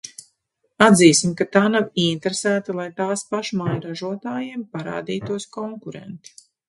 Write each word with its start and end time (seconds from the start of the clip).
Atzīsim, 0.85 1.33
ka 1.41 1.45
tā 1.55 1.61
nav 1.73 1.91
ieinteresēta, 2.03 2.75
lai 2.79 2.87
tās 3.01 3.25
pašmāju 3.35 3.79
ražotājiem 3.85 4.65
parādītos 4.73 5.47
konkurenti. 5.59 6.35